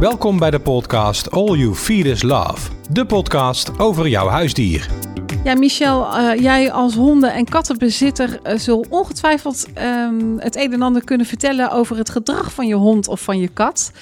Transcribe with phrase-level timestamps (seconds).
[0.00, 2.70] Welkom bij de podcast All You Feed Is Love.
[2.90, 4.88] De podcast over jouw huisdier.
[5.44, 10.82] Ja, Michel, uh, jij als honden- en kattenbezitter uh, zult ongetwijfeld um, het een en
[10.82, 13.92] ander kunnen vertellen over het gedrag van je hond of van je kat.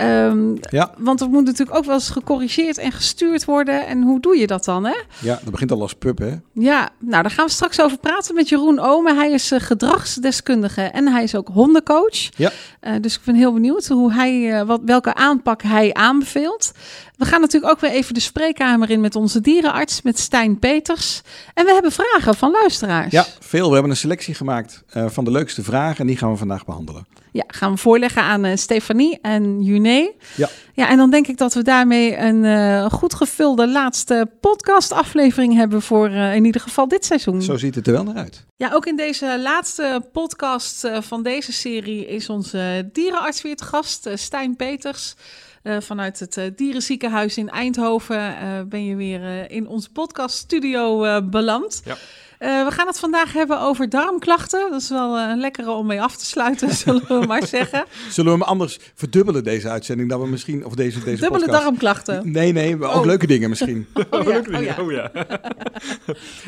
[0.00, 0.94] Um, ja.
[0.98, 3.86] Want er moet natuurlijk ook wel eens gecorrigeerd en gestuurd worden.
[3.86, 4.94] En hoe doe je dat dan, hè?
[5.20, 6.34] Ja, dat begint al als pup, hè?
[6.52, 9.16] Ja, nou, daar gaan we straks over praten met Jeroen Omen.
[9.16, 12.28] Hij is uh, gedragsdeskundige en hij is ook hondencoach.
[12.36, 12.50] Ja.
[12.80, 16.72] Uh, dus ik ben heel benieuwd hoe hij, uh, wat, welke aanpak hij aanbeveelt.
[17.16, 21.22] We gaan natuurlijk ook weer even de spreekkamer in met onze dierenarts, met Stijn Peters.
[21.54, 23.12] En we hebben vragen van luisteraars.
[23.12, 23.66] Ja, veel.
[23.66, 27.06] We hebben een selectie gemaakt van de leukste vragen en die gaan we vandaag behandelen.
[27.36, 30.10] Ja, gaan we voorleggen aan uh, Stefanie en Juné.
[30.36, 30.48] Ja.
[30.74, 35.82] ja, en dan denk ik dat we daarmee een uh, goed gevulde laatste podcastaflevering hebben
[35.82, 37.42] voor uh, in ieder geval dit seizoen.
[37.42, 38.44] Zo ziet het er wel naar uit.
[38.56, 44.08] Ja, ook in deze laatste podcast van deze serie is onze dierenarts weer te gast,
[44.14, 45.14] Stijn Peters.
[45.62, 51.82] Uh, vanuit het uh, dierenziekenhuis in Eindhoven uh, ben je weer in onze podcaststudio beland.
[51.84, 51.96] Ja.
[52.38, 54.70] Uh, we gaan het vandaag hebben over darmklachten.
[54.70, 57.84] Dat is wel een lekkere om mee af te sluiten, zullen we maar zeggen.
[58.08, 60.08] Zullen we hem anders verdubbelen, deze uitzending?
[60.08, 61.62] Dat we misschien, of deze, deze Dubbele podcast...
[61.62, 62.32] darmklachten?
[62.32, 63.04] Nee, nee, ook oh.
[63.04, 63.86] leuke dingen misschien.
[64.10, 64.38] Oh, ja.
[64.38, 64.76] Oh, ja.
[64.78, 65.10] Oh, ja.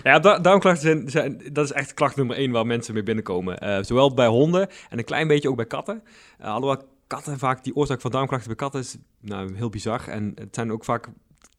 [0.03, 3.65] ja, darmklachten zijn, zijn, dat is echt klacht nummer één waar mensen mee binnenkomen.
[3.65, 6.03] Uh, zowel bij honden en een klein beetje ook bij katten.
[6.41, 10.09] Uh, alhoewel katten vaak, die oorzaak van darmklachten bij katten is nou, heel bizar.
[10.09, 11.09] En het zijn ook vaak,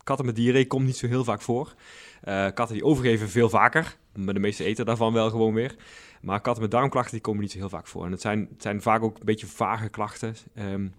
[0.09, 1.73] katten met diarree komt niet zo heel vaak voor.
[2.23, 5.75] Uh, katten die overgeven veel vaker, maar de meeste eten daarvan wel gewoon weer.
[6.21, 8.05] Maar katten met darmklachten die komen niet zo heel vaak voor.
[8.05, 10.35] En het zijn, het zijn vaak ook een beetje vage klachten.
[10.55, 10.93] Um,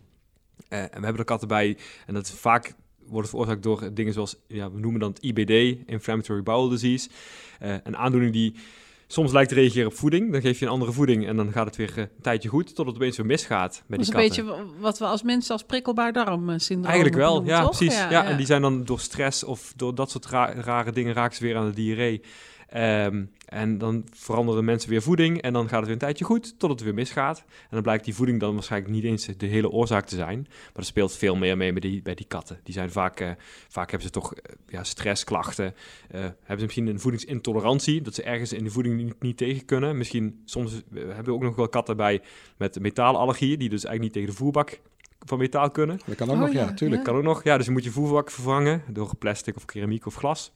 [0.68, 2.74] uh, en we hebben er katten bij, en dat is vaak
[3.06, 7.08] wordt veroorzaakt door dingen zoals, ja, we noemen dan het IBD, Inflammatory Bowel Disease.
[7.62, 8.54] Uh, een aandoening die
[9.12, 10.32] soms lijkt te reageren op voeding.
[10.32, 12.86] Dan geef je een andere voeding en dan gaat het weer een tijdje goed, totdat
[12.86, 14.36] het opeens weer misgaat met dat die katten.
[14.36, 17.62] Dat is een beetje wat we als mensen als prikkelbaar darmsyndroom Eigenlijk wel, noemen, ja,
[17.62, 17.76] toch?
[17.76, 17.96] precies.
[17.96, 21.14] Ja, ja, en die zijn dan door stress of door dat soort ra rare dingen
[21.14, 22.22] raken ze weer aan de diarree.
[22.76, 26.58] Um, en dan veranderen mensen weer voeding en dan gaat het weer een tijdje goed,
[26.58, 27.38] tot het weer misgaat.
[27.38, 30.38] En dan blijkt die voeding dan waarschijnlijk niet eens de hele oorzaak te zijn.
[30.48, 32.60] Maar er speelt veel meer mee bij die, bij die katten.
[32.62, 33.30] Die zijn vaak, uh,
[33.68, 35.64] vaak hebben ze toch uh, ja, stressklachten.
[35.64, 39.64] Uh, hebben ze misschien een voedingsintolerantie, dat ze ergens in de voeding niet, niet tegen
[39.64, 39.96] kunnen.
[39.96, 42.22] Misschien, soms hebben we ook nog wel katten bij
[42.56, 44.80] met metaalallergieën, die dus eigenlijk niet tegen de voerbak
[45.26, 46.00] van metaal kunnen.
[46.06, 47.00] Dat kan ook oh, nog, ja, ja tuurlijk.
[47.00, 47.06] Ja.
[47.06, 47.56] Kan ook nog, ja.
[47.56, 50.52] Dus je moet je voerbak vervangen door plastic of keramiek of glas.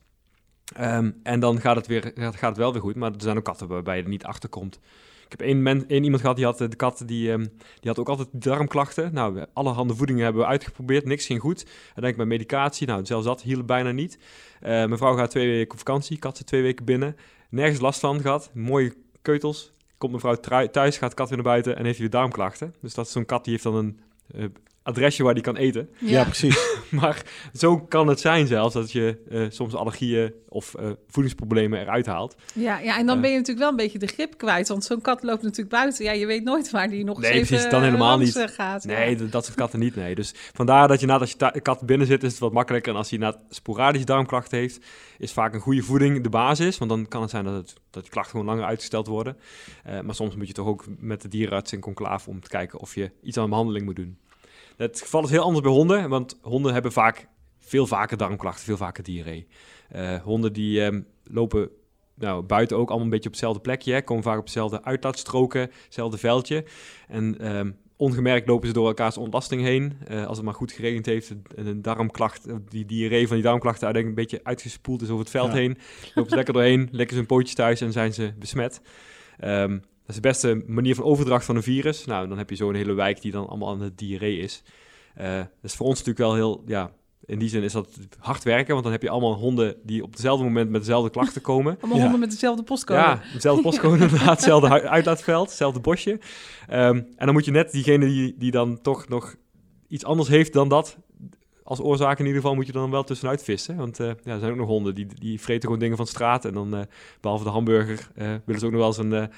[0.79, 3.43] Um, en dan gaat het, weer, gaat het wel weer goed, maar er zijn ook
[3.43, 4.79] katten waarbij je er niet achter komt.
[5.25, 7.43] Ik heb één, iemand gehad, die had de kat, die, um,
[7.79, 9.13] die had ook altijd darmklachten.
[9.13, 11.63] Nou, allerhande voedingen hebben we uitgeprobeerd, niks ging goed.
[11.63, 14.17] En denk ik bij medicatie, nou, zelfs dat hielp bijna niet.
[14.61, 17.15] Uh, mijn vrouw gaat twee weken op vakantie, kat zit twee weken binnen.
[17.49, 19.73] Nergens last van gehad, mooie keutels.
[19.97, 20.35] Komt mevrouw
[20.71, 22.73] thuis, gaat de kat weer naar buiten en heeft weer darmklachten.
[22.81, 23.99] Dus dat is zo'n kat die heeft dan een
[24.35, 24.45] uh,
[24.85, 25.89] adresje waar die kan eten.
[25.97, 26.77] Ja, ja precies.
[27.01, 27.21] maar
[27.53, 32.35] zo kan het zijn zelfs dat je uh, soms allergieën of uh, voedingsproblemen eruit haalt.
[32.53, 34.67] Ja, ja en dan uh, ben je natuurlijk wel een beetje de grip kwijt.
[34.67, 36.05] Want zo'n kat loopt natuurlijk buiten.
[36.05, 38.37] Ja, je weet nooit waar die nog nee, eens precies, dan helemaal niet.
[38.37, 38.83] gaat.
[38.83, 39.25] Nee, ja.
[39.25, 40.15] dat soort katten niet, nee.
[40.15, 42.91] Dus vandaar dat je nadat je kat binnen zit, is het wat makkelijker.
[42.91, 44.85] En als hij na sporadische darmklachten heeft,
[45.17, 46.77] is vaak een goede voeding de basis.
[46.77, 49.37] Want dan kan het zijn dat, het, dat die klachten gewoon langer uitgesteld worden.
[50.03, 52.95] maar soms moet je toch ook met de dierenarts in conclave om te kijken of
[52.95, 54.17] je iets aan de behandeling moet doen.
[54.77, 57.27] Het geval is heel anders bij honden, want honden hebben vaak
[57.59, 59.47] veel vaker darmklachten, veel vaker diarree.
[59.95, 61.69] Uh, honden die um, lopen
[62.15, 65.71] nou, buiten ook allemaal een beetje op hetzelfde plekje, hè, komen vaak op hetzelfde uitlaatstroken,
[65.83, 66.65] hetzelfde veldje.
[67.07, 69.97] En um, ongemerkt lopen ze door elkaars ontlasting heen.
[70.11, 73.85] Uh, als het maar goed geregend heeft en een darmklacht, die diarree van die darmklachten
[73.85, 75.57] uiteindelijk een beetje uitgespoeld is over het veld ja.
[75.57, 75.77] heen,
[76.13, 78.81] lopen ze lekker doorheen, lekker zijn pootjes thuis en zijn ze besmet.
[79.43, 82.05] Um, dat is de beste manier van overdracht van een virus.
[82.05, 84.63] Nou, dan heb je zo'n hele wijk die dan allemaal aan het diarree is.
[85.21, 86.91] Uh, dat is voor ons natuurlijk wel heel, ja,
[87.25, 87.87] in die zin is dat
[88.19, 91.41] hard werken, want dan heb je allemaal honden die op hetzelfde moment met dezelfde klachten
[91.51, 91.77] komen.
[91.79, 92.03] Allemaal ja.
[92.03, 92.99] honden met dezelfde postcode.
[92.99, 96.11] Ja, hetzelfde postcode inderdaad, hetzelfde uitlaatveld, hetzelfde bosje.
[96.11, 96.19] Um,
[97.15, 99.35] en dan moet je net diegene die, die dan toch nog
[99.87, 100.97] iets anders heeft dan dat,
[101.63, 103.75] als oorzaak in ieder geval moet je dan wel tussenuit vissen.
[103.75, 106.45] Want uh, ja, er zijn ook nog honden die, die vreten gewoon dingen van straat.
[106.45, 106.81] En dan, uh,
[107.21, 109.29] behalve de hamburger, uh, willen ze ook nog wel eens een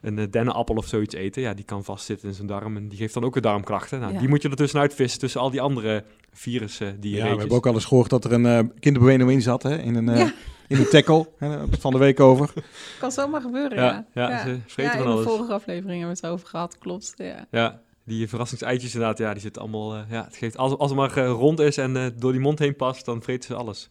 [0.00, 3.14] een dennenappel of zoiets eten, ja, die kan vastzitten in zijn darm en die geeft
[3.14, 4.00] dan ook weer darmklachten.
[4.00, 4.18] Nou, ja.
[4.18, 7.38] Die moet je er tussenuit vissen tussen al die andere virussen die je Ja, we
[7.38, 10.08] hebben ook al eens gehoord dat er een uh, kinderbewening in zat, hè, in een,
[10.08, 10.32] uh, ja.
[10.68, 12.52] in een tackle, hè, van de week over.
[12.98, 14.06] Kan zomaar gebeuren, ja.
[14.14, 15.24] Ja, ja, ze vreten ja, van alles.
[15.24, 17.46] in de vorige aflevering hebben we het over gehad, klopt, ja.
[17.50, 20.98] Ja, die verrassingseitjes inderdaad, ja, die zitten allemaal, uh, ja, het geeft, als, als het
[20.98, 23.88] maar uh, rond is en uh, door die mond heen past, dan vreten ze alles.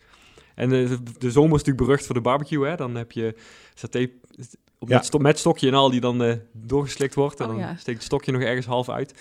[0.55, 3.35] En de, de zomer is natuurlijk berucht voor de barbecue, hè, dan heb je
[3.73, 4.09] saté,
[4.79, 4.95] op ja.
[4.95, 7.39] met, sto met stokje en al die dan uh, doorgeslikt wordt.
[7.39, 7.75] En oh, dan ja.
[7.75, 9.13] steekt het stokje nog ergens half uit.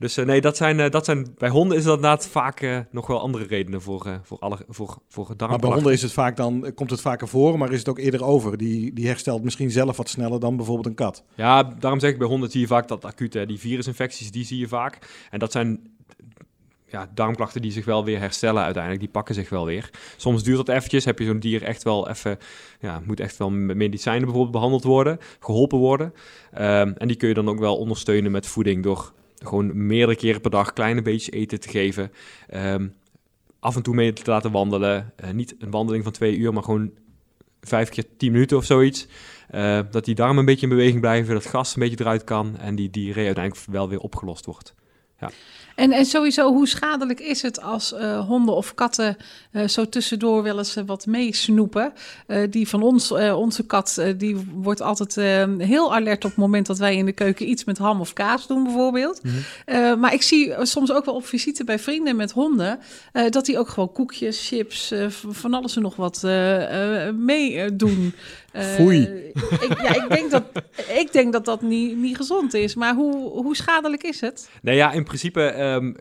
[0.00, 2.78] Dus eh, nee, dat zijn, eh, dat zijn, bij honden is dat inderdaad vaak eh,
[2.90, 6.12] nog wel andere redenen voor, eh, voor, alle, voor, voor Maar bij honden is het
[6.12, 8.56] vaak dan, eh, komt het vaker voor, maar is het ook eerder over.
[8.56, 11.24] Die, die herstelt misschien zelf wat sneller dan bijvoorbeeld een kat.
[11.34, 14.58] Ja, daarom zeg ik bij honden zie je vaak dat acute, die virusinfecties, die zie
[14.58, 15.26] je vaak.
[15.30, 15.80] En dat zijn
[16.90, 19.02] ja, darmklachten die zich wel weer herstellen uiteindelijk.
[19.02, 19.90] Die pakken zich wel weer.
[20.16, 21.04] Soms duurt dat eventjes.
[21.04, 22.38] Heb je zo'n dier echt wel even,
[22.80, 26.14] ja, moet echt wel met medicijnen bijvoorbeeld behandeld worden, geholpen worden.
[26.52, 30.40] Ehm, en die kun je dan ook wel ondersteunen met voeding door gewoon meerdere keren
[30.40, 32.12] per dag kleine beetjes eten te geven.
[32.48, 32.88] Ehm,
[33.60, 35.12] af en toe mee te laten wandelen.
[35.16, 36.90] Eh, niet een wandeling van twee uur, maar gewoon
[37.60, 39.06] vijf keer tien minuten of zoiets.
[39.48, 42.56] Eh, dat die darmen een beetje in beweging blijven, dat gas een beetje eruit kan
[42.58, 44.74] en die diarree uiteindelijk wel weer opgelost wordt.
[45.80, 49.16] En, en sowieso, hoe schadelijk is het als eh, honden of katten
[49.52, 51.92] eh, zo tussendoor wel eens eh, wat meesnoepen?
[52.50, 56.78] Die van ons, onze kat, die wordt altijd eh, heel alert op het moment dat
[56.78, 59.20] wij in de keuken iets met ham of kaas doen, bijvoorbeeld.
[59.64, 62.78] Eh, maar ik zie soms ook wel op visite bij vrienden met honden,
[63.30, 64.92] dat die ook gewoon koekjes, chips,
[65.28, 66.22] van alles en nog wat
[67.16, 68.14] meedoen.
[68.52, 69.02] Foei.
[69.60, 70.42] ik, ja, ik denk dat
[70.88, 72.74] ik denk dat, dat niet, niet gezond is.
[72.74, 74.48] Maar hoe, hoe schadelijk is het?
[74.62, 75.40] Nee, ja, in principe,
[75.74, 75.92] ehm,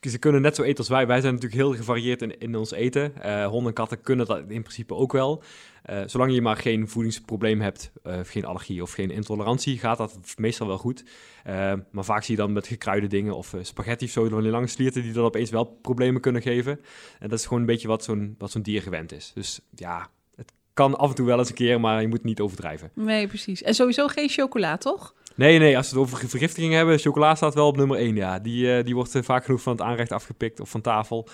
[0.00, 1.06] ze kunnen net zo eten als wij.
[1.06, 3.22] Wij zijn natuurlijk heel gevarieerd in, ons eten.
[3.22, 5.42] Eh, honden en katten kunnen dat in principe ook wel.
[5.82, 10.18] Eh, zolang je maar geen voedingsprobleem hebt, eh, geen allergie of geen intolerantie, gaat dat
[10.36, 11.04] meestal wel goed.
[11.44, 14.50] Eh, maar vaak zie je dan met gekruide dingen of spaghetti of zo, van die
[14.50, 16.80] lange slierten, die dan opeens wel problemen kunnen geven.
[17.18, 19.32] En dat is gewoon een beetje wat zo'n wat zo'n dier gewend is.
[19.34, 22.40] Dus ja, het kan af en toe wel eens een keer, maar je moet niet
[22.40, 22.90] overdrijven.
[22.94, 23.62] Nee, precies.
[23.62, 25.14] En sowieso geen chocola, toch?
[25.36, 28.16] Nee, nee, als we het over vergiftiging hebben, chocola staat wel op nummer 1.
[28.16, 28.38] Ja.
[28.38, 31.28] Die, eh, die wordt eh, vaak genoeg van het aanrecht afgepikt of van tafel.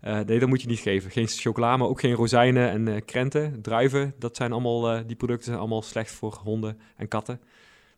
[0.00, 1.10] Eh, nee, dat moet je niet geven.
[1.10, 4.14] Geen chocola, maar ook geen rozijnen en krenten, druiven.
[4.18, 7.40] Dat zijn allemaal, die producten zijn allemaal slecht voor honden en katten.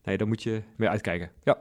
[0.05, 1.31] Nee, daar moet je mee uitkijken.
[1.45, 1.59] Ja.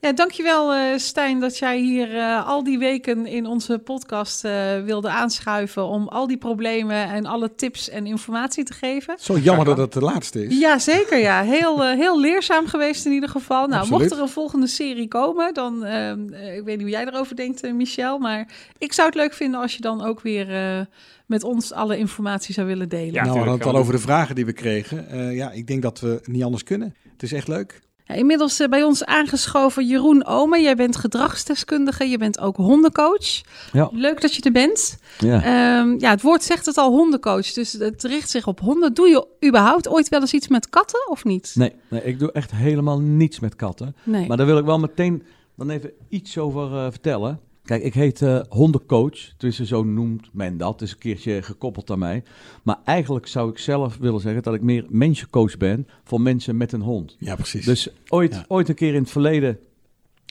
[0.00, 4.82] Ja, dankjewel uh, Stijn dat jij hier uh, al die weken in onze podcast uh,
[4.84, 9.16] wilde aanschuiven om al die problemen en alle tips en informatie te geven.
[9.18, 10.58] Zo jammer dat het de laatste is.
[10.58, 11.42] Ja, zeker ja.
[11.42, 13.66] Heel, uh, heel leerzaam geweest in ieder geval.
[13.66, 14.00] Nou, Absoluut.
[14.00, 17.64] mocht er een volgende serie komen, dan, uh, ik weet niet hoe jij erover denkt
[17.64, 18.48] uh, Michel, maar
[18.78, 20.80] ik zou het leuk vinden als je dan ook weer uh,
[21.26, 23.12] met ons alle informatie zou willen delen.
[23.12, 25.06] Ja, nou, we hadden het al over de vragen die we kregen.
[25.12, 26.94] Uh, ja, ik denk dat we niet anders kunnen.
[27.12, 27.80] Het is echt leuk.
[28.10, 30.60] Ja, inmiddels uh, bij ons aangeschoven Jeroen Ome.
[30.60, 33.40] Jij bent gedragsdeskundige, je bent ook hondencoach.
[33.72, 33.88] Ja.
[33.92, 34.98] Leuk dat je er bent.
[35.18, 35.78] Ja.
[35.80, 37.52] Um, ja, het woord zegt het al, hondencoach.
[37.52, 38.94] Dus het richt zich op honden.
[38.94, 41.52] Doe je überhaupt ooit wel eens iets met katten of niet?
[41.54, 43.96] Nee, nee ik doe echt helemaal niets met katten.
[44.02, 44.26] Nee.
[44.26, 45.22] Maar daar wil ik wel meteen
[45.56, 47.40] dan even iets over uh, vertellen.
[47.70, 50.72] Kijk, ik heet uh, hondencoach, dus zo noemt men dat.
[50.72, 52.22] Het is een keertje gekoppeld aan mij.
[52.62, 56.72] Maar eigenlijk zou ik zelf willen zeggen dat ik meer mensencoach ben voor mensen met
[56.72, 57.16] een hond.
[57.18, 57.64] Ja, precies.
[57.64, 58.44] Dus ooit, ja.
[58.48, 59.58] ooit een keer in het verleden,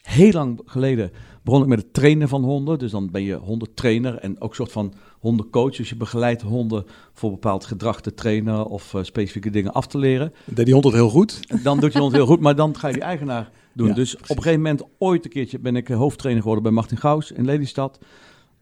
[0.01, 1.11] heel lang geleden,
[1.43, 2.79] begon ik met het trainen van honden.
[2.79, 5.75] Dus dan ben je hondentrainer en ook een soort van hondencoach.
[5.75, 9.97] Dus je begeleidt honden voor bepaald gedrag te trainen of uh, specifieke dingen af te
[9.97, 10.33] leren.
[10.45, 11.63] Deed die hond het heel goed?
[11.63, 13.87] Dan doet je hond heel goed, maar dan ga je die eigenaar doen.
[13.87, 14.29] Ja, dus precies.
[14.29, 17.45] op een gegeven moment, ooit een keertje, ben ik hoofdtrainer geworden bij Martin Gauws in
[17.45, 17.99] Lelystad.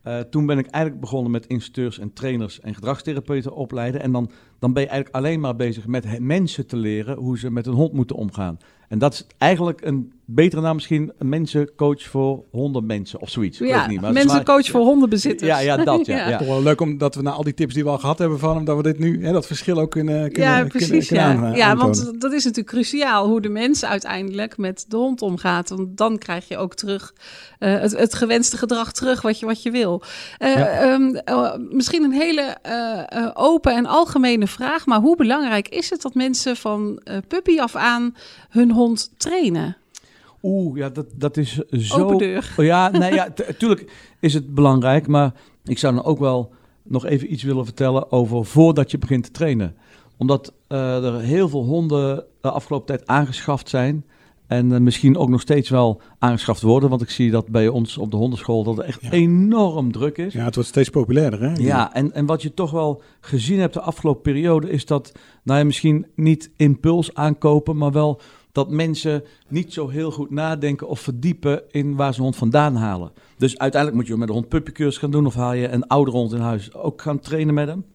[0.08, 4.02] Uh, toen ben ik eigenlijk begonnen met instructeurs en trainers en gedragstherapeuten opleiden.
[4.02, 7.52] En dan, dan ben je eigenlijk alleen maar bezig met mensen te leren hoe ze
[7.52, 8.58] met een hond moeten omgaan.
[8.88, 13.58] En dat is eigenlijk een betere naam misschien, een mensencoach voor hondenmensen of zoiets.
[13.58, 15.50] Ja, Ik niet, maar mensencoach maar, voor hondenbezitters.
[15.50, 16.18] Ja, ja dat ja.
[16.18, 16.30] ja.
[16.30, 16.38] ja.
[16.38, 18.56] Toch wel leuk omdat we na al die tips die we al gehad hebben van
[18.56, 21.08] hem, dat we dit nu, hè, dat verschil ook kunnen, kunnen Ja, precies.
[21.08, 24.86] Kunnen, kunnen ja, aan, ja want dat is natuurlijk cruciaal hoe de mens uiteindelijk met
[24.88, 25.70] de hond omgaat.
[25.70, 27.14] Want dan krijg je ook terug
[27.60, 30.02] uh, het, het, gewenste gedrag terug wat je, wat je wil.
[30.40, 30.94] Uh, ja.
[30.94, 32.58] um, uh, misschien een hele
[33.14, 37.76] uh, open en algemene vraag, maar hoe belangrijk is het dat mensen van puppy af
[37.76, 38.16] aan
[38.50, 39.78] hun hond trainen?
[40.44, 42.04] Oeh, ja, dat, dat is zo...
[42.04, 42.54] Open deur.
[42.58, 46.52] Oh, ja, nee, ja, natuurlijk is het belangrijk, maar ik zou dan ook wel
[46.84, 49.76] nog even iets willen vertellen over voordat je begint te trainen.
[50.18, 54.06] Omdat uh, er heel veel honden de afgelopen tijd aangeschaft zijn
[54.48, 57.98] en uh, misschien ook nog steeds wel aangeschaft worden, want ik zie dat bij ons
[57.98, 59.12] op de hondenschool dat het echt ja.
[59.12, 60.34] enorm druk is.
[60.34, 61.54] Ja, het wordt steeds populairder, hè?
[61.54, 65.12] Ja, en, en wat je toch wel gezien hebt de afgelopen periode is dat,
[65.44, 68.22] nou ja, misschien niet impuls aankopen, maar wel
[68.58, 73.12] dat mensen niet zo heel goed nadenken of verdiepen in waar ze hond vandaan halen.
[73.38, 76.12] Dus uiteindelijk moet je met de hond puppycursus gaan doen of haal je een oude
[76.12, 77.86] hond in huis ook gaan trainen met hem.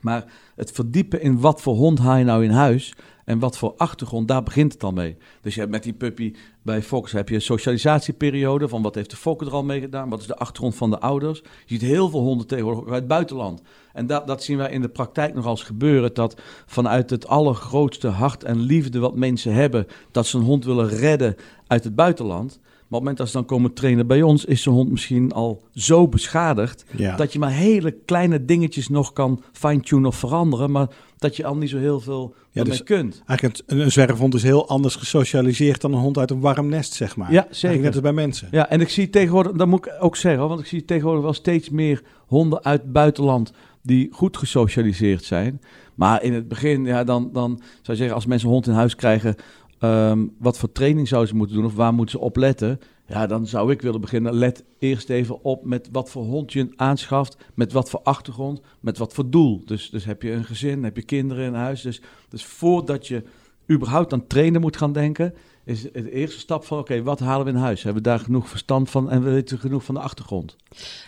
[0.00, 0.24] Maar
[0.56, 2.94] het verdiepen in wat voor hond haal je nou in huis
[3.28, 5.16] en wat voor achtergrond, daar begint het al mee.
[5.40, 9.10] Dus je hebt met die puppy bij Fox heb je een socialisatieperiode van wat heeft
[9.10, 11.40] de fokker er al mee gedaan, wat is de achtergrond van de ouders.
[11.40, 13.62] Je ziet heel veel honden tegenwoordig uit het buitenland.
[13.92, 18.08] En dat, dat zien wij in de praktijk nog als gebeuren, dat vanuit het allergrootste
[18.08, 22.60] hart en liefde wat mensen hebben, dat ze een hond willen redden uit het buitenland.
[22.88, 25.62] Op het moment dat ze dan komen trainen bij ons, is zo'n hond misschien al
[25.74, 27.16] zo beschadigd Ja.
[27.16, 31.56] dat je maar hele kleine dingetjes nog kan fine-tunen of veranderen, maar dat je al
[31.56, 33.22] niet zo heel veel Ja, dus- kunt.
[33.26, 36.92] Eigenlijk een, een zwerfhond is heel anders gesocialiseerd dan een hond uit een warm nest,
[36.92, 37.32] zeg maar.
[37.32, 37.80] Ja, zeker.
[37.80, 38.48] Net als bij mensen.
[38.50, 41.22] Ja, en ik zie tegenwoordig, dat moet ik ook zeggen, hoor, want ik zie tegenwoordig
[41.22, 43.52] wel steeds meer honden uit het buitenland
[43.82, 45.60] die goed gesocialiseerd zijn.
[45.94, 48.72] Maar in het begin, ja, dan, dan zou je zeggen, als mensen een hond in
[48.72, 49.34] huis krijgen,
[49.78, 52.78] ehm, wat voor training zouden ze moeten doen of waar moeten ze op letten?
[53.06, 54.34] Ja, dan zou ik willen beginnen.
[54.34, 58.98] Let eerst even op met wat voor hond je aanschaft, met wat voor achtergrond, met
[58.98, 59.62] wat voor doel.
[59.64, 61.82] Dus, dus heb je een gezin, heb je kinderen in huis.
[61.82, 63.22] Dus, dus voordat je
[63.70, 65.34] überhaupt aan trainen moet gaan denken,
[65.68, 67.82] is de eerste stap van, oké, wat halen we in huis?
[67.82, 70.56] Hebben we daar genoeg verstand van en weten we genoeg van de achtergrond?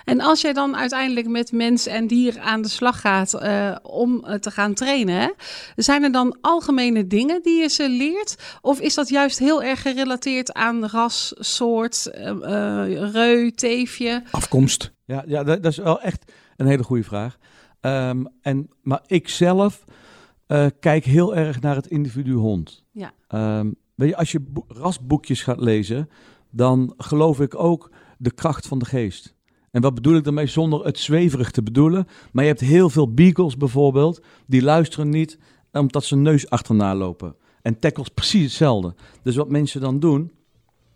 [0.05, 4.25] En als jij dan uiteindelijk met mens en dier aan de slag gaat eh, om
[4.25, 5.29] eh, te gaan trainen, hè,
[5.77, 8.59] zijn er dan algemene dingen die je ze leert?
[8.61, 12.33] Of is dat juist heel erg gerelateerd aan ras, soort, eh,
[13.13, 14.23] reu, teefje?
[14.31, 14.93] Afkomst.
[15.05, 17.39] Ja, ja dat, dat is wel echt een hele goede vraag.
[17.81, 19.85] Ehm, en, maar ik zelf
[20.51, 22.85] eh, kijk heel erg naar het individu hond.
[22.93, 23.13] Ja.
[23.29, 23.71] Ehm,
[24.17, 26.09] als je bo- rasboekjes gaat lezen,
[26.51, 29.35] dan geloof ik ook de kracht van de geest.
[29.71, 32.07] En wat bedoel ik daarmee zonder het zweverig te bedoelen?
[32.33, 35.39] Maar je hebt heel veel beagles bijvoorbeeld, die luisteren niet
[35.73, 37.35] omdat ze neus achterna lopen.
[37.63, 38.95] En tackles precies hetzelfde.
[39.23, 40.33] Dus wat mensen dan doen,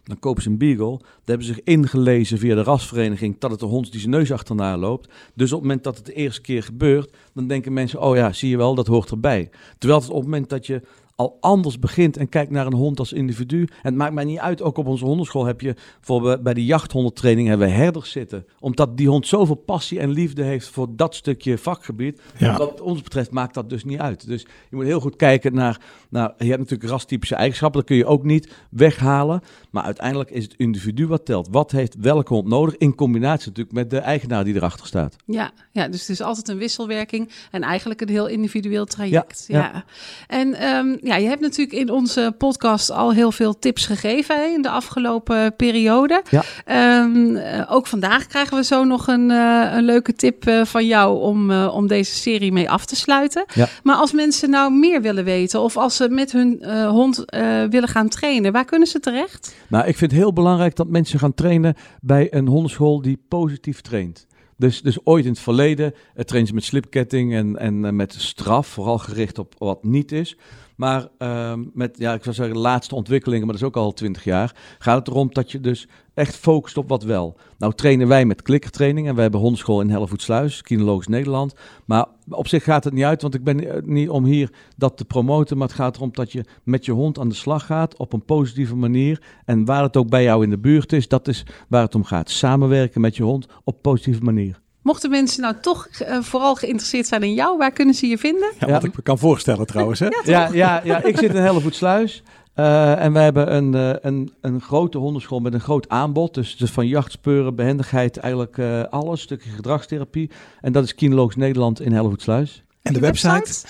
[0.04, 0.98] dan kopen ze een beagle.
[0.98, 4.32] Daar hebben ze zich ingelezen via de rasvereniging dat het de hond die zijn neus
[4.32, 5.12] achterna loopt.
[5.34, 8.32] Dus op het moment dat het de eerste keer gebeurt, dan denken mensen, oh ja,
[8.32, 9.50] zie je wel, dat hoort erbij.
[9.78, 10.82] Terwijl het op het moment dat je
[11.16, 13.60] al anders begint en kijkt naar een hond als individu.
[13.60, 16.64] En het maakt mij niet uit, ook op onze hondenschool heb je, bijvoorbeeld bij de
[16.64, 18.46] jachthondentraining hebben we herders zitten.
[18.60, 22.20] Omdat die hond zoveel passie en liefde heeft voor dat stukje vakgebied.
[22.38, 22.56] Ja.
[22.56, 24.26] Wat ons betreft maakt dat dus niet uit.
[24.26, 27.98] Dus je moet heel goed kijken naar, naar je hebt natuurlijk rastypische eigenschappen, dat kun
[27.98, 29.40] je ook niet weghalen.
[29.70, 31.48] Maar uiteindelijk is het individu wat telt.
[31.50, 32.76] Wat heeft welke hond nodig?
[32.76, 35.16] In combinatie natuurlijk met de eigenaar die erachter staat.
[35.26, 39.44] Ja, ja, dus het is altijd een wisselwerking en eigenlijk een heel individueel traject.
[39.48, 39.84] Ja, Ja, ja.
[40.26, 44.44] En ehm, ja, je hebt natuurlijk in onze podcast al heel veel tips gegeven hè,
[44.44, 46.22] in de afgelopen periode.
[46.30, 46.42] Ja.
[46.64, 50.86] Ehm, eh, ook vandaag krijgen we zo nog een, eh, een leuke tip eh, van
[50.86, 53.44] jou om, om deze serie mee af te sluiten.
[53.54, 53.68] Ja.
[53.82, 57.24] Maar als mensen nou meer willen weten of als ze met hun hond
[57.70, 59.54] willen gaan trainen, waar kunnen ze terecht?
[59.68, 63.80] Nou, ik vind het heel belangrijk dat mensen gaan trainen bij een hondenschool die positief
[63.80, 64.26] traint.
[64.56, 68.66] Dus, dus ooit in het verleden uh, trainen ze met slipketting en, en met straf,
[68.66, 70.36] vooral gericht op wat niet is.
[70.76, 73.92] Maar ehm, met, ja, ik zou zeggen, de laatste ontwikkelingen, maar dat is ook al
[73.92, 77.36] twintig jaar, gaat het erom dat je dus echt focust op wat wel.
[77.58, 81.54] Nou trainen wij met klikkertraining en wij hebben hondenschool in Hellevoetsluis, Kinologisch Nederland.
[81.84, 84.96] Maar op zich gaat het niet uit, want ik ben eh, niet om hier dat
[84.96, 87.96] te promoten, maar het gaat erom dat je met je hond aan de slag gaat
[87.96, 89.22] op een positieve manier.
[89.44, 92.04] En waar het ook bij jou in de buurt is, dat is waar het om
[92.04, 92.30] gaat.
[92.30, 94.62] Samenwerken met je hond op positieve manier.
[94.84, 98.52] Mochten mensen nou toch uh, vooral geïnteresseerd zijn in jou, waar kunnen ze je vinden?
[98.58, 100.00] Ja, wat ik me kan voorstellen trouwens.
[100.00, 100.08] Hè?
[100.24, 102.22] Ja, ja, ja, ik zit in Hellevoetsluis.
[102.56, 106.34] Uh, en we hebben een, uh, een, een grote hondenschool met een groot aanbod.
[106.34, 109.20] Dus, dus van jachtspeuren, behendigheid, eigenlijk uh, alles.
[109.20, 110.30] Stukje gedragstherapie.
[110.60, 112.62] En dat is Kinologisch Nederland in Hellevoetsluis.
[112.82, 113.32] En de, website?
[113.32, 113.68] website?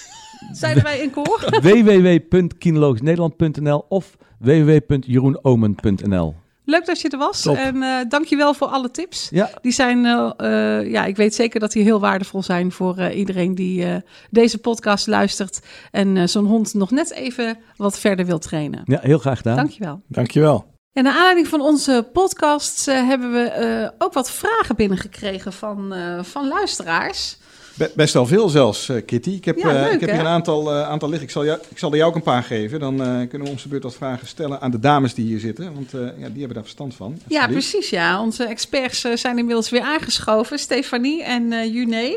[0.52, 1.44] Zeiden wij in koor?
[1.62, 7.56] www.kinologischnederland.nl of www.jeroenomen.nl Leuk dat je er was Top.
[7.56, 9.28] en uh, dankjewel voor alle tips.
[9.30, 9.50] Ja.
[9.60, 13.54] Die zijn, uh, uh, ja, ik weet zeker dat die heel waardevol zijn voor iedereen
[13.54, 18.82] die deze podcast luistert en zo'n hond nog net even wat verder wil trainen.
[18.84, 19.56] Ja, heel graag gedaan.
[19.56, 20.02] Dankjewel.
[20.08, 20.64] Dankjewel.
[20.92, 27.38] En naar aanleiding van onze podcast hebben we ook wat vragen binnengekregen van, van luisteraars.
[27.76, 29.30] Be best wel veel zelfs, uh, Kitty.
[29.30, 31.26] Ik heb, ja, leuk, uh, ik heb hier een aantal, uh, aantal liggen.
[31.26, 32.80] Ik zal, jou, ik zal er jou ook een paar geven.
[32.80, 35.74] Dan kunnen we om zijn beurt wat vragen stellen aan de dames die hier zitten.
[35.74, 37.18] Want ja, die hebben daar verstand van.
[37.28, 37.90] Ja, precies.
[37.90, 38.20] Ja.
[38.20, 40.58] Onze experts zijn inmiddels weer aangeschoven.
[40.58, 42.16] Stefanie en Juné.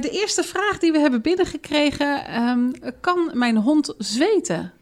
[0.00, 2.42] de eerste vraag die we hebben binnengekregen.
[2.48, 4.72] Um, kan mijn hond zweten?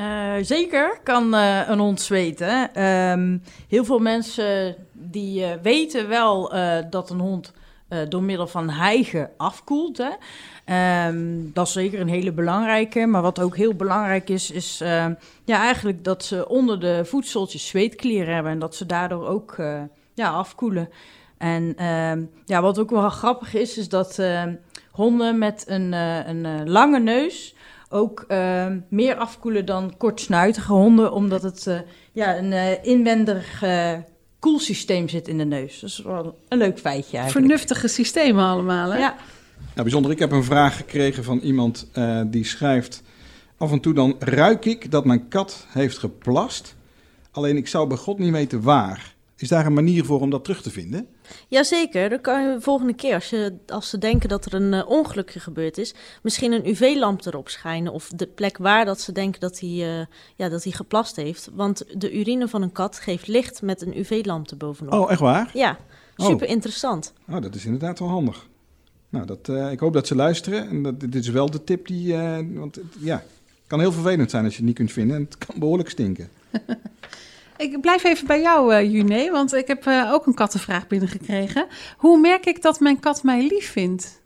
[0.00, 2.82] Uh, zeker kan uh, een hond zweten.
[2.84, 6.52] Um, heel veel mensen die uh, weten wel
[6.90, 7.52] dat een hond
[7.88, 9.98] uh, door middel van hijgen afkoelt.
[9.98, 10.10] Hè.
[11.08, 13.06] Um, dat is zeker een hele belangrijke.
[13.06, 15.06] Maar wat ook heel belangrijk is, is uh,
[15.44, 18.52] ja, eigenlijk dat ze onder de voedseltjes zweetklieren hebben.
[18.52, 19.80] En dat ze daardoor ook uh,
[20.14, 20.88] ja, afkoelen.
[21.38, 21.74] En
[22.46, 24.22] ja, wat ook wel grappig is, is dat
[24.90, 27.54] honden met een, een lange neus
[27.88, 28.26] ook
[28.88, 31.12] meer afkoelen dan kortsnuitige honden.
[31.12, 33.62] Omdat het ja, een inwendig
[34.38, 35.80] koelsysteem zit in de neus.
[35.80, 37.46] Dat is wel een leuk feitje eigenlijk.
[37.46, 38.98] Vernuftige systemen allemaal, hè?
[38.98, 39.16] Ja.
[39.58, 40.10] Nou, bijzonder.
[40.10, 43.02] Ik heb een vraag gekregen van iemand uh, die schrijft...
[43.56, 46.74] Af en toe dan ruik ik dat mijn kat heeft geplast.
[47.30, 49.14] alleen ik zou bij God niet weten waar.
[49.36, 51.06] Is daar een manier voor om dat terug te vinden?
[51.48, 54.74] Jazeker, dan kan je de volgende keer, als, je, als ze denken dat er een
[54.74, 57.92] eh, ongelukje gebeurd is, misschien een UV-lamp erop schijnen.
[57.92, 59.68] Of de plek waar dat ze denken dat hij,
[60.00, 60.06] eh,
[60.36, 61.48] ja, dat hij geplast heeft.
[61.52, 64.92] Want de urine van een kat geeft licht met een UV-lamp erbovenop.
[64.92, 65.50] Oh, echt waar?
[65.54, 65.78] Ja,
[66.16, 66.26] Oh.
[66.26, 67.12] super interessant.
[67.28, 68.46] Oh, dat is inderdaad wel handig.
[69.08, 70.68] Nou, dat, eh, ik hoop dat ze luisteren.
[70.68, 72.14] En dat, dit is wel de tip die...
[72.14, 75.16] eh, want het- ja, het kan heel vervelend zijn als je het niet kunt vinden.
[75.16, 76.28] En het kan behoorlijk stinken.
[77.58, 81.66] Ik blijf even bij jou, eh June, want ik heb eh, ook een kattenvraag binnengekregen.
[81.96, 84.20] Hoe merk ik dat mijn kat mij lief vindt?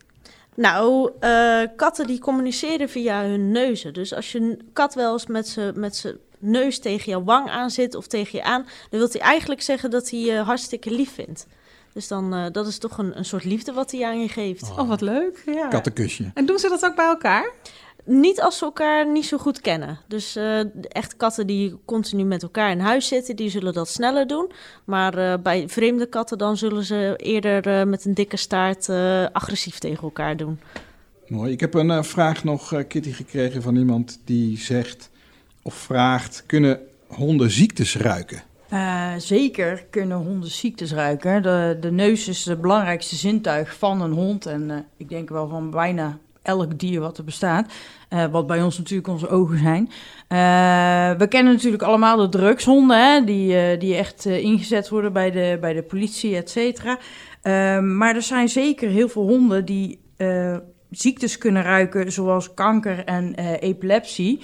[0.54, 3.92] Nou, eh, katten die communiceren via hun neuzen.
[3.92, 7.50] Dus als je een kat wel eens met zijn met z'n neus tegen jouw wang
[7.50, 10.90] aan zit of tegen je aan, dan wil hij eigenlijk zeggen dat hij je hartstikke
[10.90, 11.46] lief vindt.
[11.92, 14.70] Dus dan, eh, dat is toch een, een soort liefde wat hij aan je geeft.
[14.70, 15.42] Oh, wat leuk.
[15.46, 15.68] Ja.
[15.68, 16.30] Kattenkusje.
[16.34, 17.52] En doen ze dat ook bij elkaar?
[18.04, 19.98] Niet als ze elkaar niet zo goed kennen.
[20.08, 24.26] Dus eh, echt katten die continu met elkaar in huis zitten, die zullen dat sneller
[24.26, 24.50] doen.
[24.84, 29.26] Maar eh, bij vreemde katten dan zullen ze eerder eh, met een dikke staart eh,
[29.32, 30.58] agressief tegen elkaar doen.
[31.28, 31.52] Mooi.
[31.52, 35.10] Ik heb een eh, vraag nog, eh, Kitty, gekregen van iemand die zegt
[35.62, 36.44] of vraagt...
[36.46, 38.42] kunnen honden ziektes ruiken?
[38.68, 41.42] Eh, zeker kunnen honden ziektes ruiken.
[41.42, 44.46] De, de neus is het belangrijkste zintuig van een hond.
[44.46, 47.72] En eh, ik denk wel van bijna elk dier wat er bestaat.
[48.08, 49.90] Eh, wat bij ons natuurlijk onze ogen zijn.
[50.28, 55.30] Eh, we kennen natuurlijk allemaal de drugshonden, hè, die, eh, die echt ingezet worden bij
[55.30, 56.98] de, bij de politie, et cetera.
[57.42, 60.00] Eh, maar er zijn zeker heel veel honden die
[60.90, 64.40] ziektes kunnen ruiken, zoals kanker en epilepsie.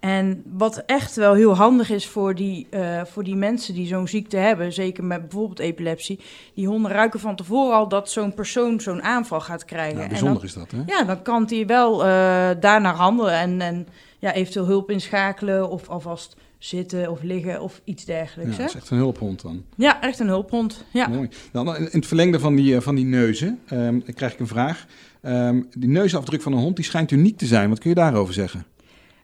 [0.00, 4.08] En wat echt wel heel handig is voor die, eh, voor die mensen die zo'n
[4.08, 6.20] ziekte hebben, zeker met bijvoorbeeld epilepsie,
[6.54, 9.92] die honden ruiken van tevoren al dat zo'n persoon zo'n aanval gaat krijgen.
[9.94, 10.82] Nou, En bijzonder dan- is dat, hè?
[10.86, 13.86] ja, dan kan hij wel eh daarnaar handelen en, en
[14.18, 18.50] ja, eventueel hulp inschakelen of alvast zitten of liggen of iets dergelijks.
[18.50, 19.64] Ja, Ja, dat is echt een hulphond dan.
[19.76, 20.84] ja echt een hulphond.
[20.92, 21.08] Ja.
[21.08, 21.28] Mooi.
[21.52, 24.86] Dan in het verlengde van die, eh, van die neuzen dan krijg ik een vraag.
[25.22, 27.68] Ehm, die neusafdruk van een hond die schijnt uniek te zijn.
[27.68, 28.64] Wat kun je daarover zeggen?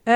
[0.07, 0.13] Eh,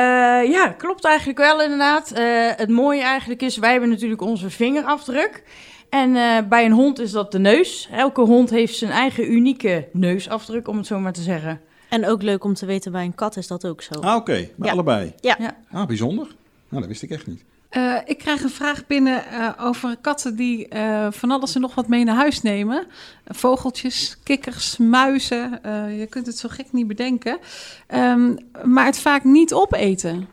[0.51, 2.11] ja, klopt eigenlijk wel inderdaad.
[2.11, 2.25] Eh,
[2.57, 5.43] het mooie eigenlijk is, wij hebben natuurlijk onze vingerafdruk.
[5.89, 7.89] En eh, bij een hond is dat de neus.
[7.93, 11.61] Elke hond heeft zijn eigen unieke neusafdruk, om het zo maar te zeggen.
[11.89, 14.01] En ook leuk om te weten, bij een kat is dat ook zo.
[14.01, 14.33] Ah, oké.
[14.57, 14.73] Bij Ja.
[14.73, 15.13] allebei?
[15.21, 15.37] Ja.
[15.39, 15.57] Ja.
[15.73, 16.27] Ah, bijzonder.
[16.69, 17.45] Nou, dat wist ik echt niet.
[17.71, 21.75] Eh, ik krijg een vraag binnen eh, over katten die eh, van alles en nog
[21.75, 22.87] wat mee naar huis nemen.
[23.27, 25.61] Vogeltjes, kikkers, muizen.
[25.99, 27.39] je kunt het zo gek niet bedenken.
[27.87, 30.29] Ehm, maar het vaak niet opeten.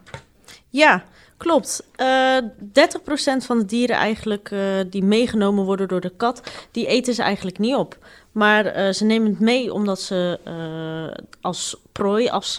[0.70, 1.04] Ja,
[1.38, 1.88] klopt.
[1.96, 4.56] Eh 30% van de dieren eigenlijk
[4.90, 7.98] die meegenomen worden door de kat, die eten ze eigenlijk niet op.
[8.32, 10.40] Maar ze nemen het mee omdat ze
[11.42, 12.56] als prooi, als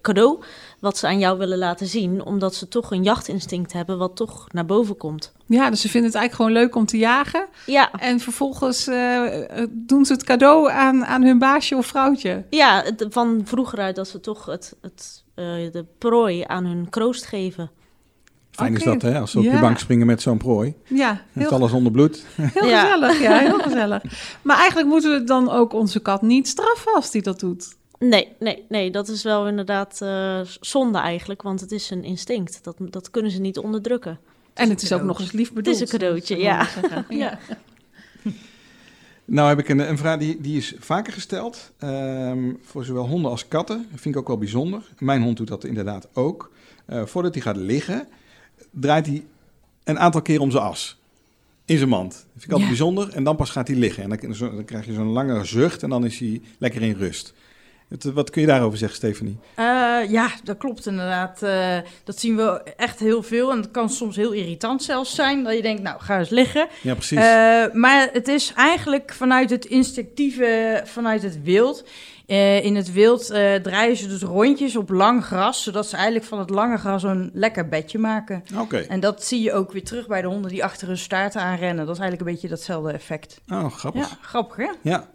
[0.00, 0.42] cadeau,
[0.80, 2.24] wat ze aan jou willen laten zien.
[2.24, 5.32] Omdat ze toch een jachtinstinct hebben wat toch naar boven komt.
[5.46, 7.46] Ja, dus ze vinden het eigenlijk gewoon leuk om te jagen.
[7.66, 9.22] Ja, En vervolgens eh,
[9.70, 12.44] doen ze het cadeau aan, aan hun baasje of vrouwtje.
[12.50, 16.88] ja het- van vroeger uit dat ze toch het, het, eh, de prooi aan hun
[16.90, 17.70] kroost geven.
[18.50, 19.20] Fijn is dat, hè?
[19.20, 20.74] Als ze op je bank springen met zo'n prooi.
[20.84, 22.24] Ja, heel, is alles onder bloed.
[22.54, 22.80] heel Ja.
[22.82, 23.20] gezellig.
[23.20, 24.02] Ja, heel gezellig.
[24.42, 27.74] Maar eigenlijk moeten we dan ook onze kat niet straffen als die dat doet.
[27.98, 32.58] Nee, nee, nee, dat is wel inderdaad eh, zonde eigenlijk, want het is een instinct.
[32.64, 34.18] Dat, dat kunnen ze niet onderdrukken.
[34.54, 35.76] En het is ook nog eens lief bedoeld.
[35.76, 36.68] is een cadeautje, ja.
[37.08, 37.38] Ja.
[39.24, 41.72] Nou heb ik een, een vraag die, die is vaker gesteld.
[41.78, 43.86] ehm, voor zowel honden als katten.
[43.90, 44.82] Dat vind ik ook wel bijzonder.
[44.98, 46.50] Mijn hond doet dat inderdaad ook.
[46.84, 48.08] Eh, voordat hij gaat liggen,
[48.70, 49.24] draait hij
[49.84, 50.98] een aantal keer om zijn as.
[51.64, 52.10] In zijn mand.
[52.12, 52.76] Dat vind ik altijd Ja.
[52.76, 53.08] bijzonder.
[53.14, 54.02] En dan pas gaat hij liggen.
[54.02, 57.34] En dan, dan krijg je zo'n lange zucht en dan is hij lekker in rust.
[57.88, 59.38] Het, wat kun je daarover zeggen, Stefanie?
[59.54, 59.64] Eh,
[60.08, 61.42] ja, dat klopt inderdaad.
[61.42, 63.50] Eh, dat zien we echt heel veel.
[63.50, 65.44] En het kan soms heel irritant zelfs zijn.
[65.44, 66.68] Dat je denkt, nou, ga eens liggen.
[66.82, 67.18] Ja, precies.
[67.18, 71.84] Eh, maar het is eigenlijk vanuit het instinctieve, vanuit het wild.
[72.26, 76.24] Eh, in het wild eh, draaien ze dus rondjes op lang gras, zodat ze eigenlijk
[76.26, 78.44] van het lange gras een lekker bedje maken.
[78.58, 78.76] Oké.
[78.76, 81.86] En dat zie je ook weer terug bij de honden die achter hun staarten aanrennen.
[81.86, 83.40] Dat is eigenlijk een beetje datzelfde effect.
[83.52, 84.08] Oh, grappig.
[84.08, 84.70] Ja, grappig hè?
[84.82, 85.08] Ja.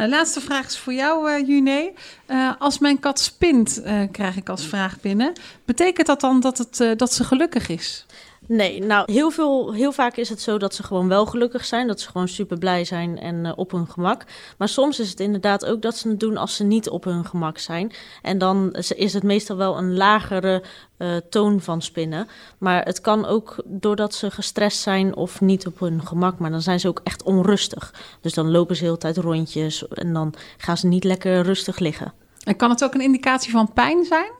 [0.00, 1.92] Nou, de laatste vraag is voor jou, eh June.
[2.26, 5.32] Eh, als mijn kat spint, eh, krijg ik als vraag binnen.
[5.64, 8.06] Betekent dat dan dat, het, dat ze gelukkig is?
[8.52, 11.86] Nee, nou, heel, veel, heel vaak is het zo dat ze gewoon wel gelukkig zijn.
[11.86, 14.24] Dat ze gewoon super blij zijn en eh, op hun gemak.
[14.58, 17.24] Maar soms is het inderdaad ook dat ze het doen als ze niet op hun
[17.24, 17.92] gemak zijn.
[18.22, 20.62] En dan is- het meestal wel een lagere
[20.96, 22.28] eh, toon van spinnen.
[22.58, 26.38] Maar het kan ook doordat ze gestrest zijn of niet op hun gemak.
[26.38, 27.94] Maar dan zijn ze ook echt onrustig.
[28.20, 32.12] Dus dan lopen ze heel tijd rondjes en dan gaan ze niet lekker rustig liggen.
[32.44, 34.30] En kan het ook een indicatie van pijn zijn?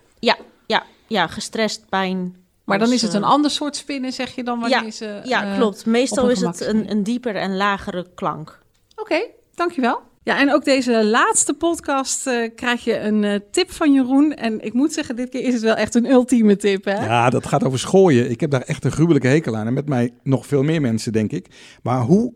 [1.06, 2.36] Ja, gestrest, pijn.
[2.70, 5.20] Maar dan als, is het een eh, ander soort spinnen, zeg je dan wanneer ze...
[5.24, 5.86] Ja, eh, klopt.
[5.86, 8.58] Meestal is het een, een dieper en lagere klank.
[8.96, 10.08] Oké, dankjewel.
[10.22, 14.34] Ja, en ook deze laatste podcast eh, krijg je een eh, tip van Jeroen.
[14.34, 17.04] En ik moet zeggen, dit keer is het wel echt een ultieme tip, hè?
[17.04, 18.30] Ja, dat gaat over schooien.
[18.30, 19.66] Ik heb daar echt een gruwelijke hekel aan.
[19.66, 21.46] En met mij nog veel meer mensen, denk ik.
[21.82, 22.32] Maar hoe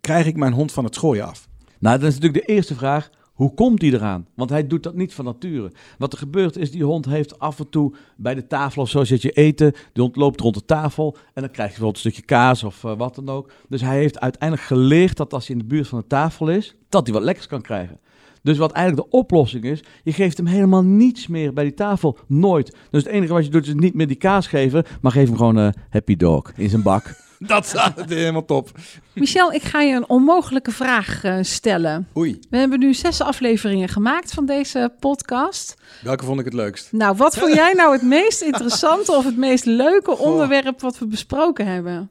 [0.00, 1.48] krijg ik mijn hond van het schooien af?
[1.78, 3.10] Nou, dan is natuurlijk de eerste vraag.
[3.42, 4.26] Hoe komt hij eraan?
[4.34, 5.72] Want hij doet dat niet van nature.
[5.98, 9.04] Wat er gebeurt is, die hond heeft af en toe bij de tafel of zo
[9.04, 9.72] zit je eten.
[9.92, 12.84] Die hond loopt rond de tafel en dan krijg je bijvoorbeeld een stukje kaas of
[12.84, 13.52] eh, wat dan ook.
[13.68, 16.74] Dus hij heeft uiteindelijk geleerd dat als hij in de buurt van de tafel is,
[16.88, 18.00] dat hij wat lekkers kan krijgen.
[18.42, 22.18] Dus wat eigenlijk de oplossing is, je geeft hem helemaal niets meer bij die tafel.
[22.26, 22.76] Nooit.
[22.90, 25.36] Dus het enige wat je doet is niet meer die kaas geven, maar geef hem
[25.36, 27.31] gewoon een happy dog in zijn bak.
[27.46, 28.70] Dat is helemaal top.
[29.12, 32.08] Michel, ik ga je een onmogelijke vraag eh, stellen.
[32.16, 35.74] Oei, We hebben nu zes afleveringen gemaakt van deze podcast.
[36.02, 36.92] welke vond ik het leukst?
[36.92, 41.06] Nou, wat vond jij nou het meest interessante of het meest leuke onderwerp wat we
[41.06, 42.10] besproken hebben?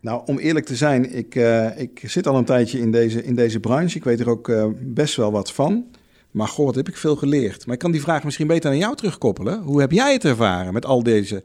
[0.00, 3.34] Nou, om eerlijk te zijn, ik, eh, ik zit al een tijdje in deze, in
[3.34, 3.96] deze branche.
[3.96, 5.86] Ik weet er ook eh, best wel wat van.
[6.30, 7.66] Maar goh, wat heb ik veel geleerd.
[7.66, 9.62] Maar ik kan die vraag misschien beter aan jou terugkoppelen.
[9.62, 11.42] Hoe heb jij het ervaren met al deze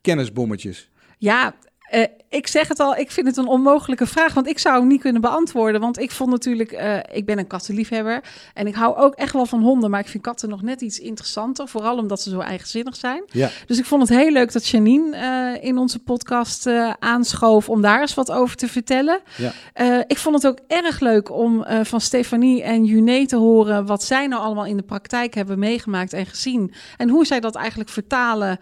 [0.00, 0.90] kennisbommetjes?
[1.18, 1.54] Ja,
[1.88, 4.86] eh, ik zeg het al, ik vind het een onmogelijke vraag, want ik zou hem
[4.86, 5.80] niet kunnen beantwoorden.
[5.80, 8.24] Want ik vond natuurlijk, eh, ik ben een kattenliefhebber
[8.54, 10.98] en ik hou ook echt wel van honden, maar ik vind katten nog net iets
[10.98, 13.22] interessanter, vooral omdat ze zo eigenzinnig zijn.
[13.26, 13.50] Ja.
[13.66, 18.00] Dus ik vond het heel leuk dat Janine eh, in onze podcast aanschoof om daar
[18.00, 19.20] eens wat over te vertellen.
[19.36, 19.52] Ja.
[20.06, 24.26] Ik vond het ook erg leuk om van Stefanie en Juné te horen wat zij
[24.26, 26.74] nou allemaal in de praktijk hebben meegemaakt en gezien.
[26.96, 28.58] En hoe zij dat eigenlijk vertalen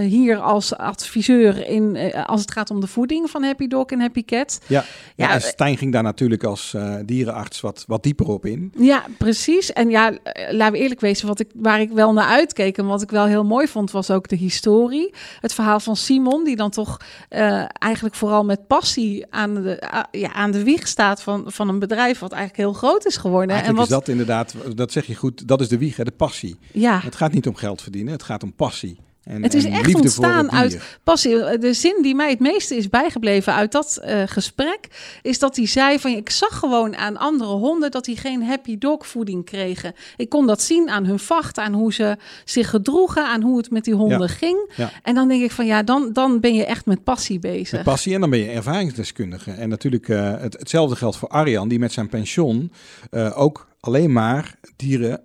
[0.00, 4.24] hier als adviseur in, als het gaat om de voeding van Happy Dog en Happy
[4.24, 4.60] Cat.
[4.66, 4.84] Ja,
[5.16, 8.72] ja, en Stijn ging daar natuurlijk als eh, dierenarts wat, wat dieper op in.
[8.78, 9.72] Ja, precies.
[9.72, 12.86] En ja, eh, laten we eerlijk wezen, wat ik, waar ik wel naar uitkeek en
[12.86, 15.14] wat ik wel heel mooi vond, was ook de historie.
[15.40, 20.32] Het verhaal van Simon, die dan toch eh, eigenlijk vooral met passie aan de, ja,
[20.32, 23.50] aan de wieg staat van, van een bedrijf wat eigenlijk heel groot is geworden.
[23.50, 26.04] Eigenlijk en is wat, dat inderdaad, dat zeg je goed, dat is de wieg, hè,
[26.04, 26.56] de passie.
[26.72, 28.98] ja, Het gaat niet om geld verdienen, het gaat om passie.
[29.26, 31.58] En, Het is echt ontstaan uit passie.
[31.58, 34.88] De zin die mij het meeste is bijgebleven uit dat eh, gesprek,
[35.22, 38.78] is dat hij zei van ik zag gewoon aan andere honden dat die geen happy
[38.78, 39.94] dog voeding kregen.
[40.16, 43.70] Ik kon dat zien aan hun vacht, aan hoe ze zich gedroegen, aan hoe het
[43.70, 44.26] met die honden Ja.
[44.26, 44.72] ging.
[44.76, 44.90] Ja.
[45.02, 47.72] En dan denk ik van ja, dan, dan ben je echt met passie bezig.
[47.72, 49.50] Met passie en dan ben je ervaringsdeskundige.
[49.50, 52.72] En natuurlijk eh, het, hetzelfde geldt voor Arjan, die met zijn pensioen
[53.10, 55.20] eh, ook alleen maar dieren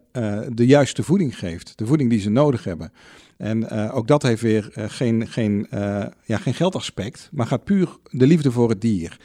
[0.54, 1.74] de juiste voeding geeft.
[1.76, 2.92] De voeding die ze nodig hebben.
[3.42, 7.64] En eh, ook dat heeft weer eh, geen, geen, eh, ja, geen geldaspect, maar gaat
[7.64, 9.18] puur de liefde voor het dier.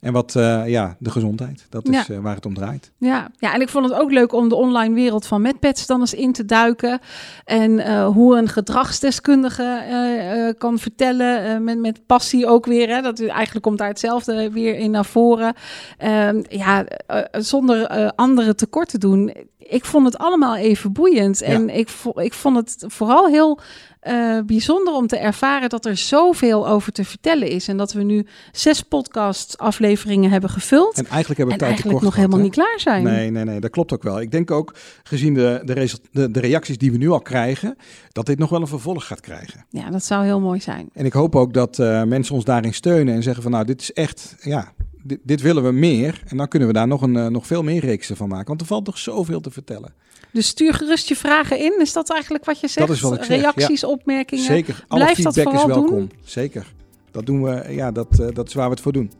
[0.00, 1.66] En wat, eh, ja, de gezondheid.
[1.68, 2.90] Dat is eh, waar het om draait.
[2.96, 6.00] Ja, ja, en ik vond het ook leuk om de online wereld van MedPets dan
[6.00, 7.00] eens in te duiken.
[7.44, 12.88] En eh, hoe een gedragsdeskundige kan vertellen, met, met passie ook weer.
[12.88, 15.54] Hè, dat, eigenlijk komt daar hetzelfde weer in naar voren.
[15.98, 16.84] Ehm, ja,
[17.32, 19.34] zonder anderen tekort te doen.
[19.58, 21.42] Ik vond het allemaal even boeiend.
[21.42, 23.58] En ik, ik vond het vooral heel
[24.00, 27.68] eh, bijzonder om te ervaren dat er zoveel over te vertellen is.
[27.68, 30.96] En dat we nu zes podcast afleveringen hebben gevuld.
[30.96, 33.02] En eigenlijk hebben En we tijd eigenlijk nog helemaal niet klaar zijn.
[33.02, 34.20] Nee, nee, nee, dat klopt ook wel.
[34.20, 37.76] Ik denk ook, gezien de, de, result- de, de reacties die we nu al krijgen,
[38.12, 39.64] dat dit nog wel een vervolg gaat krijgen.
[39.68, 40.88] Ja, dat zou heel mooi zijn.
[40.92, 43.80] En ik hoop ook dat eh, mensen ons daarin steunen en zeggen van nou, dit
[43.80, 46.22] is echt, ja, dit, dit willen we meer.
[46.26, 48.46] En dan kunnen we daar nog, een, eh, nog veel meer reeksen van maken.
[48.46, 49.94] Want er valt toch zoveel te vertellen.
[50.32, 51.74] Dus stuur gerust je vragen in.
[51.80, 52.86] Is dat eigenlijk wat je zegt?
[52.86, 54.44] Dat is wat ik zeg, Reacties, opmerkingen.
[54.44, 55.98] Zeker, alle Blijf dat feedback is vooral welkom.
[55.98, 56.12] doen.
[56.24, 56.72] Zeker.
[57.10, 59.10] Dat doen we, ja, dat, eh, dat is waar we het voor doen.